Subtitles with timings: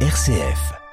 [0.00, 0.85] RCF.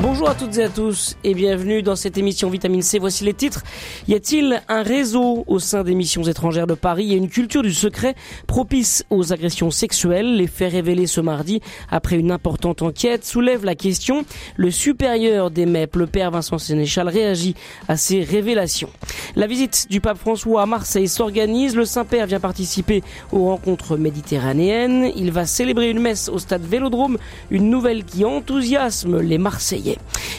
[0.00, 3.00] Bonjour à toutes et à tous et bienvenue dans cette émission Vitamine C.
[3.00, 3.64] Voici les titres.
[4.06, 7.12] Y a-t-il un réseau au sein des missions étrangères de Paris?
[7.12, 8.14] Et une culture du secret
[8.46, 10.36] propice aux agressions sexuelles?
[10.36, 11.60] Les faits révélés ce mardi
[11.90, 14.24] après une importante enquête soulèvent la question.
[14.56, 17.56] Le supérieur des MEP, le père Vincent Sénéchal, réagit
[17.88, 18.90] à ces révélations.
[19.34, 21.74] La visite du pape François à Marseille s'organise.
[21.74, 23.02] Le Saint-Père vient participer
[23.32, 25.10] aux rencontres méditerranéennes.
[25.16, 27.18] Il va célébrer une messe au stade Vélodrome,
[27.50, 29.87] une nouvelle qui enthousiasme les Marseillais.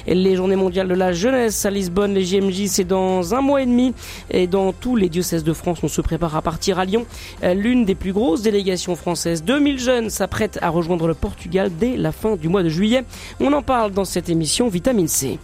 [0.08, 3.66] Les journées mondiales de la jeunesse à Lisbonne, les JMJ, c'est dans un mois et
[3.66, 3.94] demi.
[4.32, 7.06] Et dans tous les diocèses de France, on se prépare à partir à Lyon.
[7.44, 12.12] L'une des plus grosses délégations françaises, 2000 jeunes, s'apprêtent à rejoindre le Portugal dès la
[12.12, 13.04] fin du mois de juillet.
[13.40, 15.40] On en parle dans cette émission Vitamine C.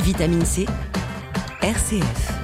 [0.00, 0.66] Vitamine C,
[1.62, 2.35] RCF.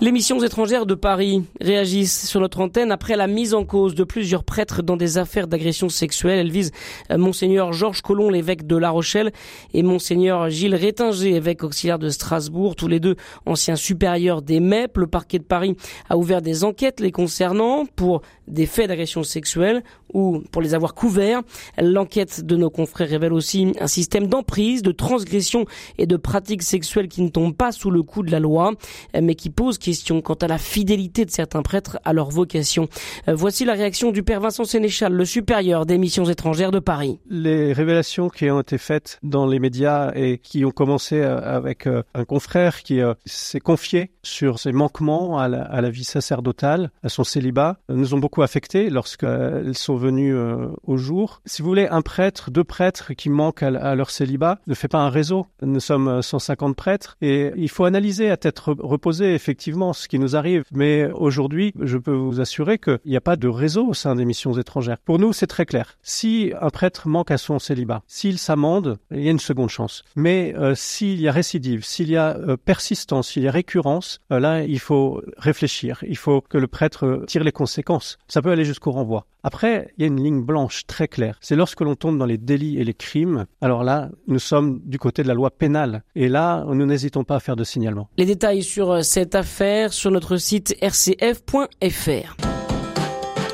[0.00, 4.04] Les missions étrangères de Paris réagissent sur notre antenne après la mise en cause de
[4.04, 6.38] plusieurs prêtres dans des affaires d'agression sexuelle.
[6.38, 6.70] Elles visent
[7.10, 9.32] euh, Monseigneur Georges Collomb, l'évêque de La Rochelle,
[9.74, 14.98] et Monseigneur Gilles Rétinger, évêque auxiliaire de Strasbourg, tous les deux anciens supérieurs des MEP.
[14.98, 15.74] Le parquet de Paris
[16.08, 19.82] a ouvert des enquêtes les concernant pour des faits d'agression sexuelle
[20.14, 21.42] ou pour les avoir couverts.
[21.76, 25.64] L'enquête de nos confrères révèle aussi un système d'emprise, de transgression
[25.98, 28.74] et de pratiques sexuelles qui ne tombent pas sous le coup de la loi,
[29.20, 32.88] mais qui posent question quant à la fidélité de certains prêtres à leur vocation.
[33.26, 37.18] Euh, voici la réaction du père Vincent Sénéchal, le supérieur des missions étrangères de Paris.
[37.30, 41.86] Les révélations qui ont été faites dans les médias et qui ont commencé euh, avec
[41.86, 46.90] euh, un confrère qui s'est confié sur ses manquements à la, à la, vie sacerdotale,
[47.02, 50.36] à son célibat, nous ont beaucoup affectés lorsqu'elles sont venues
[50.82, 51.40] au jour.
[51.46, 54.98] Si vous voulez, un prêtre, deux prêtres qui manquent à leur célibat ne fait pas
[54.98, 55.46] un réseau.
[55.62, 60.36] Nous sommes 150 prêtres et il faut analyser à tête reposée effectivement ce qui nous
[60.36, 60.64] arrive.
[60.72, 64.24] Mais aujourd'hui, je peux vous assurer qu'il n'y a pas de réseau au sein des
[64.24, 64.98] missions étrangères.
[64.98, 65.96] Pour nous, c'est très clair.
[66.02, 70.04] Si un prêtre manque à son célibat, s'il s'amende, il y a une seconde chance.
[70.16, 74.20] Mais euh, s'il y a récidive, s'il y a euh, persistance, s'il y a récurrence,
[74.32, 76.02] euh, là, il faut réfléchir.
[76.06, 78.18] Il faut que le prêtre tire les conséquences.
[78.28, 79.26] Ça peut aller jusqu'au renvoi.
[79.48, 81.38] Après, il y a une ligne blanche très claire.
[81.40, 84.98] C'est lorsque l'on tombe dans les délits et les crimes, alors là, nous sommes du
[84.98, 86.02] côté de la loi pénale.
[86.14, 88.10] Et là, nous n'hésitons pas à faire de signalement.
[88.18, 92.36] Les détails sur cette affaire sur notre site rcf.fr.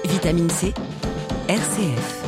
[0.08, 0.74] Vitamine C,
[1.48, 2.23] RCF.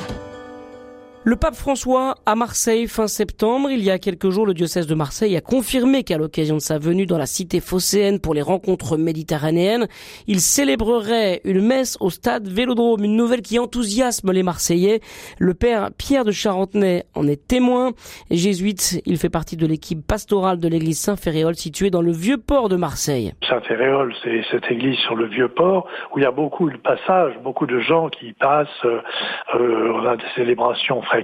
[1.28, 3.69] Le pape François à Marseille fin septembre.
[3.69, 6.78] Il y a quelques jours, le diocèse de Marseille a confirmé qu'à l'occasion de sa
[6.78, 9.88] venue dans la cité phocéenne pour les rencontres méditerranéennes,
[10.28, 15.00] il célébrerait une messe au stade Vélodrome, une nouvelle qui enthousiasme les Marseillais.
[15.41, 17.91] Le père Pierre de Charentenay en est témoin.
[18.31, 22.69] Jésuite, il fait partie de l'équipe pastorale de l'église Saint-Féréol située dans le vieux port
[22.69, 23.32] de Marseille.
[23.48, 27.34] Saint-Féréol, c'est cette église sur le vieux port où il y a beaucoup de passages,
[27.42, 28.69] beaucoup de gens qui passent.
[28.84, 31.16] Euh, on a des célébrations fréquentes,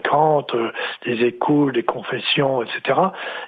[0.55, 0.73] euh,
[1.05, 2.99] des écoutes, des confessions, etc.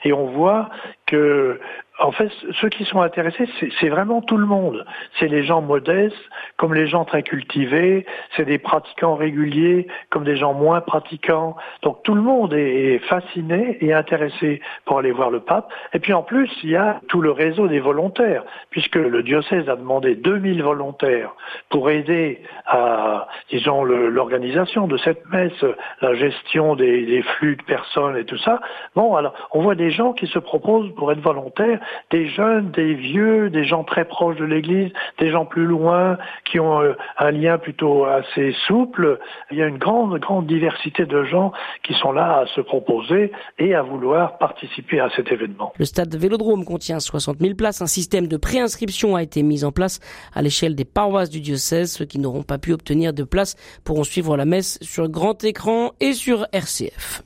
[0.05, 0.69] Et on voit
[1.07, 1.61] que
[2.01, 3.49] en fait, ceux qui sont intéressés,
[3.81, 4.85] c'est vraiment tout le monde.
[5.19, 6.17] C'est les gens modestes,
[6.57, 8.05] comme les gens très cultivés,
[8.37, 11.55] c'est des pratiquants réguliers, comme des gens moins pratiquants.
[11.83, 15.73] Donc tout le monde est fasciné et intéressé pour aller voir le pape.
[15.93, 19.69] Et puis en plus, il y a tout le réseau des volontaires, puisque le diocèse
[19.69, 21.33] a demandé 2000 volontaires
[21.69, 25.65] pour aider à, disons, l'organisation de cette messe,
[26.01, 28.61] la gestion des, flux de personnes et tout ça.
[28.97, 33.51] Bon, alors, on voit des gens qui se proposent être volontaires des jeunes, des vieux,
[33.51, 37.59] des gens très proches de l'Église, des gens plus loin, qui ont euh, un lien
[37.59, 39.19] plutôt assez souple.
[39.51, 43.33] Il y a une grande, grande diversité de gens qui sont là à se proposer
[43.59, 45.73] et à vouloir participer à cet événement.
[45.79, 47.83] Le stade Vélodrome contient 60 000 places.
[47.83, 50.01] Un système de préinscription a été mis en place
[50.35, 51.93] à l'échelle des paroisses du diocèse.
[51.93, 55.93] Ceux qui n'auront pas pu obtenir de place pourront suivre la messe sur grand écran
[56.01, 57.23] et sur RCF.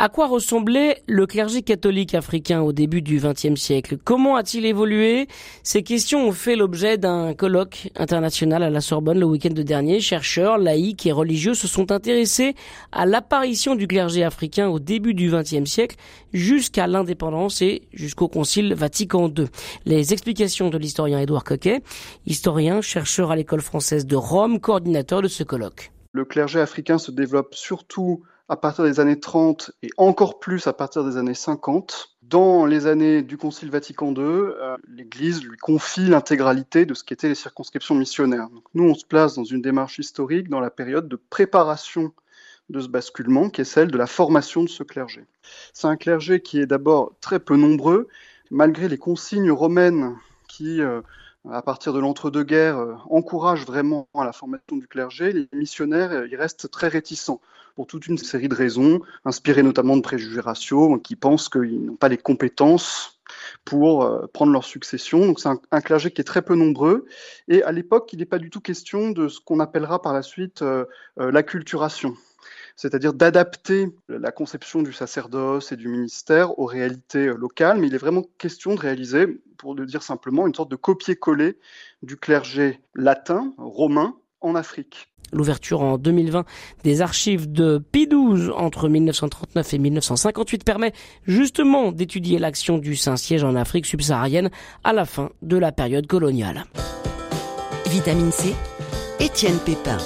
[0.00, 3.96] À quoi ressemblait le clergé catholique africain au début du XXe siècle?
[4.04, 5.26] Comment a-t-il évolué?
[5.64, 9.98] Ces questions ont fait l'objet d'un colloque international à la Sorbonne le week-end dernier.
[9.98, 12.54] Chercheurs, laïcs et religieux se sont intéressés
[12.92, 15.96] à l'apparition du clergé africain au début du XXe siècle
[16.32, 19.46] jusqu'à l'indépendance et jusqu'au Concile Vatican II.
[19.84, 21.82] Les explications de l'historien Édouard Coquet,
[22.24, 25.90] historien, chercheur à l'école française de Rome, coordinateur de ce colloque.
[26.12, 30.72] Le clergé africain se développe surtout à partir des années 30 et encore plus à
[30.72, 32.16] partir des années 50.
[32.22, 37.28] Dans les années du Concile Vatican II, euh, l'Église lui confie l'intégralité de ce qu'étaient
[37.28, 38.48] les circonscriptions missionnaires.
[38.50, 42.12] Donc nous, on se place dans une démarche historique dans la période de préparation
[42.70, 45.24] de ce basculement, qui est celle de la formation de ce clergé.
[45.72, 48.08] C'est un clergé qui est d'abord très peu nombreux,
[48.50, 50.16] malgré les consignes romaines
[50.48, 51.00] qui euh,
[51.50, 56.70] à partir de l'entre-deux-guerres, encouragent vraiment à la formation du clergé, les missionnaires ils restent
[56.70, 57.40] très réticents
[57.78, 61.94] pour toute une série de raisons, inspirées notamment de préjugés raciaux, qui pensent qu'ils n'ont
[61.94, 63.20] pas les compétences
[63.64, 65.26] pour euh, prendre leur succession.
[65.26, 67.06] Donc c'est un, clergé qui est très peu nombreux.
[67.46, 70.22] Et à l'époque, il n'est pas du tout question de ce qu'on appellera par la
[70.22, 70.86] suite euh,
[71.20, 72.16] euh, l'acculturation
[72.78, 77.98] c'est-à-dire d'adapter la conception du sacerdoce et du ministère aux réalités locales, mais il est
[77.98, 79.26] vraiment question de réaliser,
[79.58, 81.58] pour le dire simplement, une sorte de copier-coller
[82.04, 85.08] du clergé latin, romain, en Afrique.
[85.32, 86.44] L'ouverture en 2020
[86.84, 88.08] des archives de Pie
[88.54, 90.92] entre 1939 et 1958 permet
[91.24, 94.50] justement d'étudier l'action du Saint-Siège en Afrique subsaharienne
[94.84, 96.64] à la fin de la période coloniale.
[97.88, 98.54] Vitamine C,
[99.18, 99.98] Étienne Pépin.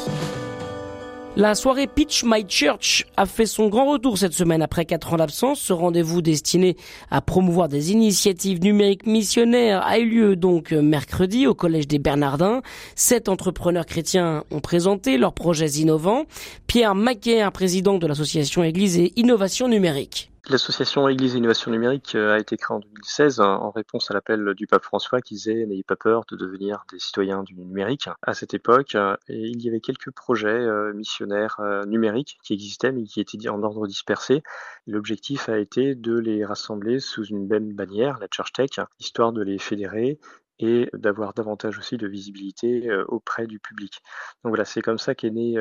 [1.35, 5.17] La soirée Pitch My Church a fait son grand retour cette semaine après quatre ans
[5.17, 5.61] d'absence.
[5.61, 6.77] Ce rendez-vous destiné
[7.11, 12.61] à promouvoir des initiatives numériques missionnaires a eu lieu donc mercredi au Collège des Bernardins.
[12.97, 16.25] Sept entrepreneurs chrétiens ont présenté leurs projets innovants.
[16.67, 20.32] Pierre Maquet, président de l'association Église et Innovation Numérique.
[20.51, 24.15] L'association Église et Innovation Numérique euh, a été créée en 2016 hein, en réponse à
[24.15, 28.09] l'appel du pape François qui disait n'ayez pas peur de devenir des citoyens du numérique.
[28.23, 33.05] À cette époque, euh, il y avait quelques projets euh, missionnaires numériques qui existaient mais
[33.05, 34.43] qui étaient en ordre dispersé.
[34.89, 39.43] L'objectif a été de les rassembler sous une même bannière, la Church Tech, histoire de
[39.43, 40.19] les fédérer
[40.59, 44.01] et d'avoir davantage aussi de visibilité auprès du public.
[44.43, 45.57] Donc voilà, c'est comme ça qu'est né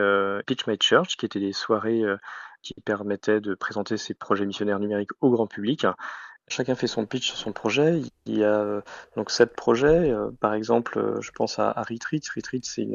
[0.45, 2.03] Pitch My Church, qui étaient des soirées
[2.61, 5.85] qui permettait de présenter ses projets missionnaires numériques au grand public.
[6.51, 8.01] Chacun fait son pitch sur son projet.
[8.25, 8.81] Il y a euh,
[9.15, 10.11] donc sept projets.
[10.11, 12.27] Euh, par exemple, euh, je pense à, Retreat.
[12.35, 12.89] Retreat, c'est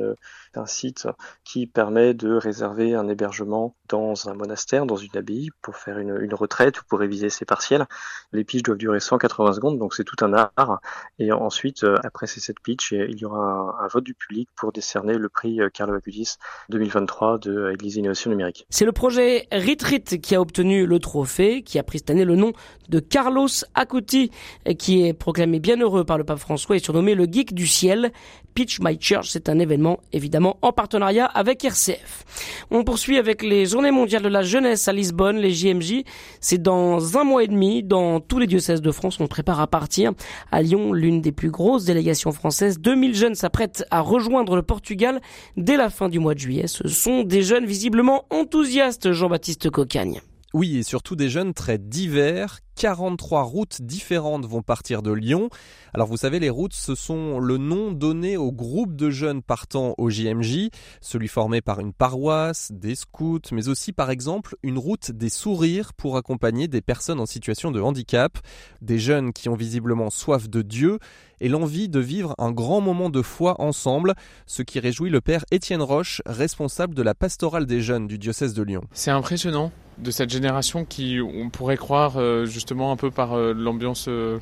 [0.55, 1.09] un site
[1.43, 6.19] qui permet de réserver un hébergement dans un monastère, dans une abbaye, pour faire une,
[6.21, 7.87] une retraite ou pour réviser ses partiels.
[8.33, 10.81] Les pitchs doivent durer 180 secondes, donc c'est tout un art.
[11.19, 15.17] Et ensuite, après ces sept pitchs, il y aura un, vote du public pour décerner
[15.17, 16.35] le prix Carlo Acutis
[16.69, 18.67] 2023 de Église Innovation Numérique.
[18.69, 22.37] C'est le projet Retreat qui a obtenu le trophée, qui a pris cette année le
[22.37, 22.53] nom
[22.89, 24.31] de Carlo Acuti,
[24.79, 28.13] qui est proclamé bienheureux par le pape François et surnommé le geek du ciel.
[28.55, 32.25] Pitch My Church, c'est un événement évidemment en partenariat avec RCF.
[32.71, 36.05] On poursuit avec les Journées mondiales de la jeunesse à Lisbonne, les JMJ.
[36.41, 39.67] C'est dans un mois et demi, dans tous les diocèses de France, on prépare à
[39.67, 40.13] partir.
[40.51, 45.21] À Lyon, l'une des plus grosses délégations françaises, 2000 jeunes s'apprêtent à rejoindre le Portugal
[45.59, 46.67] dès la fin du mois de juillet.
[46.67, 50.23] Ce sont des jeunes visiblement enthousiastes, Jean-Baptiste Cocagne.
[50.57, 52.61] Oui, et surtout des jeunes très divers.
[52.77, 55.51] 43 routes différentes vont partir de Lyon.
[55.93, 59.93] Alors vous savez, les routes, ce sont le nom donné au groupe de jeunes partant
[59.99, 60.71] au JMJ,
[61.03, 65.93] celui formé par une paroisse, des scouts, mais aussi par exemple une route des sourires
[65.93, 68.39] pour accompagner des personnes en situation de handicap,
[68.81, 71.01] des jeunes qui ont visiblement soif de Dieu
[71.39, 74.15] et l'envie de vivre un grand moment de foi ensemble,
[74.47, 78.55] ce qui réjouit le père Étienne Roche, responsable de la pastorale des jeunes du diocèse
[78.55, 78.85] de Lyon.
[78.93, 83.53] C'est impressionnant de cette génération qui, on pourrait croire, euh, justement un peu par euh,
[83.55, 84.39] l'ambiance euh,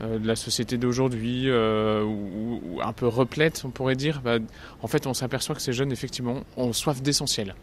[0.00, 4.38] de la société d'aujourd'hui, ou, un peu replète, on pourrait dire, bah,
[4.82, 7.54] en fait, on s'aperçoit que ces jeunes, effectivement, ont soif d'essentiel.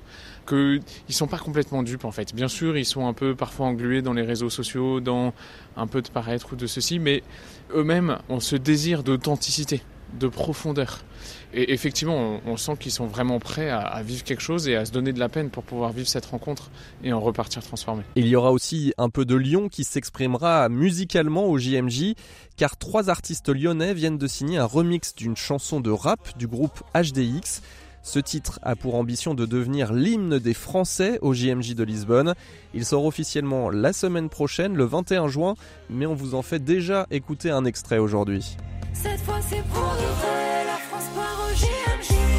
[0.47, 0.79] Qu'ils
[1.09, 2.33] ne sont pas complètement dupes, en fait.
[2.33, 5.33] Bien sûr, ils sont un peu parfois englués dans les réseaux sociaux, dans
[5.75, 7.21] un peu de paraître ou de ceci, mais
[7.75, 9.81] eux-mêmes ont ce désir d'authenticité
[10.19, 11.03] de profondeur.
[11.53, 14.91] Et effectivement, on, sent qu'ils sont vraiment prêts à, vivre quelque chose et à se
[14.91, 16.71] donner de la peine pour pouvoir vivre cette rencontre
[17.03, 18.03] et en repartir transformé.
[18.15, 22.13] Il y aura aussi un peu de Lyon qui s'exprimera musicalement au JMJ,
[22.55, 26.81] car trois artistes lyonnais viennent de signer un remix d'une chanson de rap du groupe
[26.95, 27.62] HDX.
[28.03, 32.33] Ce titre a pour ambition de devenir l'hymne des Français au JMJ de Lisbonne.
[32.74, 35.53] Il sort officiellement la semaine prochaine, le 21 juin,
[35.89, 38.57] mais on vous en fait déjà écouter un extrait aujourd'hui.
[38.93, 42.30] Cette fois c'est pour de vrai, la France part au JMJ.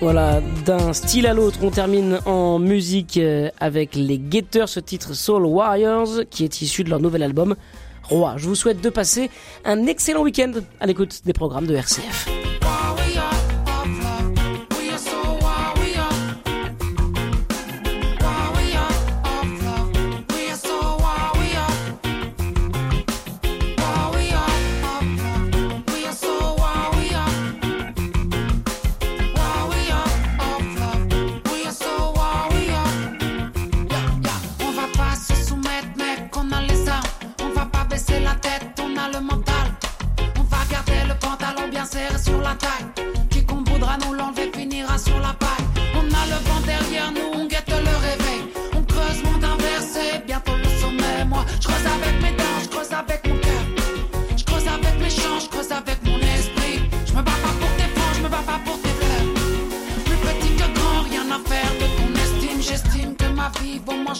[0.00, 5.12] Voilà, d'un style à l'autre, on termine en musique euh, avec les Gators, ce titre
[5.12, 7.56] Soul Warriors, qui est issu de leur nouvel album
[8.04, 8.34] Roi.
[8.36, 9.28] Je vous souhaite de passer
[9.64, 12.47] un excellent week-end à l'écoute des programmes de RCF.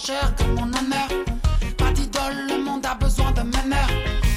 [0.09, 1.09] Que mon honneur.
[1.77, 3.89] Pas d'idole, le monde a besoin de meneur.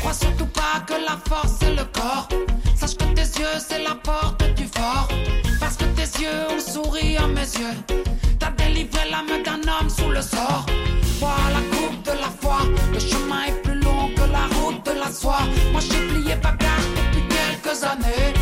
[0.02, 2.28] Crois surtout pas que la force c'est le corps.
[2.76, 5.08] Sache que tes yeux c'est la porte du fort.
[5.62, 7.78] Parce que tes yeux ont souri à mes yeux.
[8.38, 10.66] T'as délivré l'âme d'un homme sous le sort.
[11.20, 12.58] Vois la coupe de la foi.
[12.94, 15.44] Le chemin est plus long que la route de la soie.
[15.72, 18.34] Moi j'ai plié bagage depuis quelques années.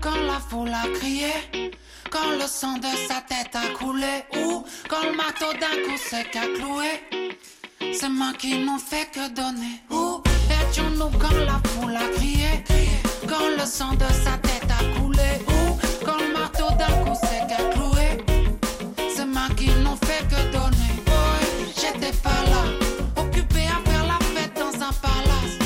[0.00, 1.32] quand la foule a crié,
[2.10, 6.26] quand le sang de sa tête a coulé, ou quand le marteau d'un coup s'est
[6.30, 7.22] cloué.
[7.92, 9.82] Ces mains qui n'ont fait que donner.
[9.90, 10.22] Où
[10.62, 12.64] étions-nous quand la foule a crié,
[13.28, 17.46] quand le sang de sa tête a coulé, ou quand le marteau d'un coup s'est
[17.72, 18.24] cloué.
[19.14, 20.92] Ces mains qui n'ont fait que donner.
[21.06, 21.44] Boy,
[21.76, 25.61] j'étais pas là, occupé à faire la fête dans un palace.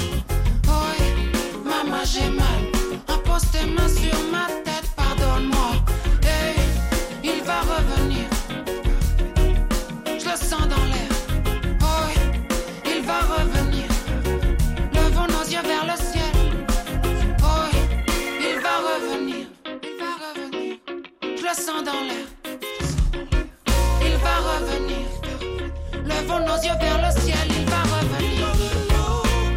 [26.27, 28.47] levons nos yeux vers le ciel, il va revenir.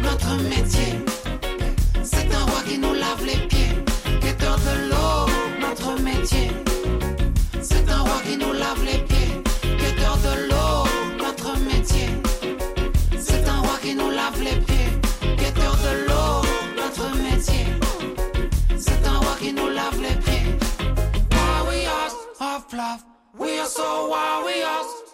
[0.02, 1.04] Notre métier,
[2.02, 3.72] c'est un roi qui nous lave les pieds.
[4.20, 5.26] Quêteur de l'eau,
[5.60, 6.50] notre métier,
[7.60, 9.42] c'est un roi qui nous lave les pieds.
[9.78, 10.86] Quêteur de l'eau,
[11.18, 12.08] notre métier,
[13.18, 14.90] c'est un roi qui nous lave les pieds.
[15.36, 16.42] Quêteur de l'eau,
[16.76, 17.66] notre métier,
[18.78, 20.56] c'est un roi qui nous lave les pieds.
[21.32, 23.04] Warriors of love,
[23.38, 25.09] we are so warriors.